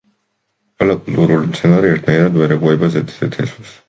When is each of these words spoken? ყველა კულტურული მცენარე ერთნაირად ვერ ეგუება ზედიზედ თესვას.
ყველა 0.77 0.95
კულტურული 1.09 1.37
მცენარე 1.51 1.91
ერთნაირად 1.97 2.39
ვერ 2.41 2.55
ეგუება 2.57 2.91
ზედიზედ 2.97 3.37
თესვას. 3.37 3.77